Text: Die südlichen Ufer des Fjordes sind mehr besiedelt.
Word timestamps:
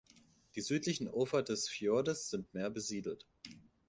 Die 0.55 0.61
südlichen 0.61 1.07
Ufer 1.13 1.43
des 1.43 1.69
Fjordes 1.69 2.31
sind 2.31 2.55
mehr 2.55 2.71
besiedelt. 2.71 3.27